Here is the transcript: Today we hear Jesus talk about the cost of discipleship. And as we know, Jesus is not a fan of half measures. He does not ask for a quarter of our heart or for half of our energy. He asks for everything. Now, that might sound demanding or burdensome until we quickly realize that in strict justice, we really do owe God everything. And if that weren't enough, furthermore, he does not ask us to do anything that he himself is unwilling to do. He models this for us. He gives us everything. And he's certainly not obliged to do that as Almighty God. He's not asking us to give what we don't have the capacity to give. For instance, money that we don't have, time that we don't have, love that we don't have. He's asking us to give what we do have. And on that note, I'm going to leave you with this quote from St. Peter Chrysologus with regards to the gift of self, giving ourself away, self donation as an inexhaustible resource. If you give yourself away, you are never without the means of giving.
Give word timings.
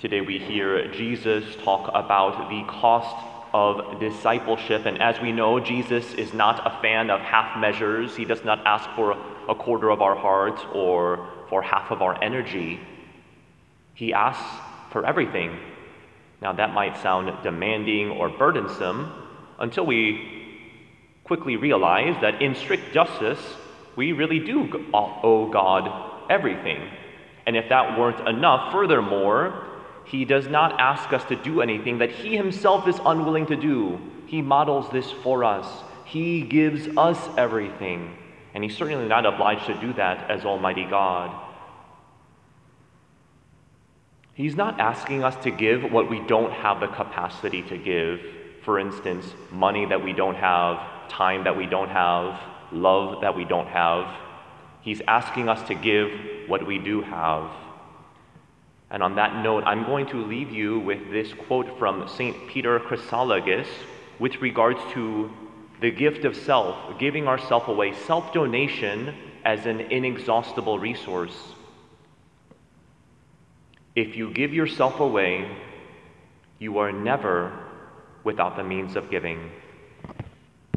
Today 0.00 0.22
we 0.22 0.38
hear 0.38 0.90
Jesus 0.92 1.44
talk 1.62 1.90
about 1.92 2.48
the 2.48 2.64
cost 2.72 3.14
of 3.52 4.00
discipleship. 4.00 4.86
And 4.86 4.98
as 5.02 5.20
we 5.20 5.30
know, 5.30 5.60
Jesus 5.60 6.14
is 6.14 6.32
not 6.32 6.66
a 6.66 6.80
fan 6.80 7.10
of 7.10 7.20
half 7.20 7.60
measures. 7.60 8.16
He 8.16 8.24
does 8.24 8.42
not 8.42 8.64
ask 8.64 8.88
for 8.96 9.12
a 9.46 9.54
quarter 9.54 9.90
of 9.90 10.00
our 10.00 10.16
heart 10.16 10.58
or 10.74 11.28
for 11.50 11.60
half 11.60 11.90
of 11.90 12.00
our 12.00 12.16
energy. 12.24 12.80
He 13.92 14.14
asks 14.14 14.42
for 14.90 15.04
everything. 15.04 15.58
Now, 16.40 16.54
that 16.54 16.72
might 16.72 16.96
sound 17.02 17.30
demanding 17.42 18.08
or 18.08 18.30
burdensome 18.30 19.12
until 19.58 19.84
we 19.84 20.64
quickly 21.24 21.56
realize 21.56 22.18
that 22.22 22.40
in 22.40 22.54
strict 22.54 22.94
justice, 22.94 23.40
we 23.96 24.12
really 24.12 24.38
do 24.38 24.88
owe 24.94 25.50
God 25.52 26.30
everything. 26.30 26.88
And 27.46 27.54
if 27.54 27.68
that 27.68 27.98
weren't 27.98 28.26
enough, 28.26 28.72
furthermore, 28.72 29.66
he 30.04 30.24
does 30.24 30.48
not 30.48 30.80
ask 30.80 31.12
us 31.12 31.24
to 31.24 31.36
do 31.36 31.60
anything 31.60 31.98
that 31.98 32.10
he 32.10 32.36
himself 32.36 32.88
is 32.88 33.00
unwilling 33.04 33.46
to 33.46 33.56
do. 33.56 34.00
He 34.26 34.42
models 34.42 34.90
this 34.90 35.10
for 35.10 35.44
us. 35.44 35.66
He 36.04 36.42
gives 36.42 36.88
us 36.96 37.18
everything. 37.36 38.16
And 38.54 38.64
he's 38.64 38.76
certainly 38.76 39.06
not 39.06 39.26
obliged 39.26 39.66
to 39.66 39.80
do 39.80 39.92
that 39.94 40.30
as 40.30 40.44
Almighty 40.44 40.84
God. 40.84 41.48
He's 44.34 44.56
not 44.56 44.80
asking 44.80 45.22
us 45.22 45.36
to 45.44 45.50
give 45.50 45.92
what 45.92 46.08
we 46.08 46.20
don't 46.26 46.52
have 46.52 46.80
the 46.80 46.86
capacity 46.86 47.62
to 47.62 47.76
give. 47.76 48.20
For 48.64 48.78
instance, 48.78 49.34
money 49.52 49.86
that 49.86 50.02
we 50.02 50.12
don't 50.12 50.34
have, 50.34 51.08
time 51.08 51.44
that 51.44 51.56
we 51.56 51.66
don't 51.66 51.90
have, 51.90 52.40
love 52.72 53.20
that 53.20 53.36
we 53.36 53.44
don't 53.44 53.68
have. 53.68 54.16
He's 54.80 55.02
asking 55.06 55.48
us 55.48 55.66
to 55.68 55.74
give 55.74 56.10
what 56.48 56.66
we 56.66 56.78
do 56.78 57.02
have. 57.02 57.50
And 58.90 59.02
on 59.02 59.14
that 59.14 59.42
note, 59.42 59.62
I'm 59.64 59.84
going 59.84 60.06
to 60.08 60.24
leave 60.24 60.50
you 60.50 60.80
with 60.80 61.10
this 61.10 61.32
quote 61.32 61.78
from 61.78 62.08
St. 62.08 62.48
Peter 62.48 62.80
Chrysologus 62.80 63.68
with 64.18 64.40
regards 64.42 64.80
to 64.92 65.30
the 65.80 65.90
gift 65.90 66.24
of 66.24 66.36
self, 66.36 66.98
giving 66.98 67.28
ourself 67.28 67.68
away, 67.68 67.94
self 67.94 68.32
donation 68.32 69.14
as 69.44 69.66
an 69.66 69.80
inexhaustible 69.80 70.78
resource. 70.78 71.36
If 73.94 74.16
you 74.16 74.32
give 74.32 74.52
yourself 74.52 75.00
away, 75.00 75.50
you 76.58 76.78
are 76.78 76.92
never 76.92 77.58
without 78.24 78.56
the 78.56 78.64
means 78.64 78.96
of 78.96 79.10
giving. 79.10 79.50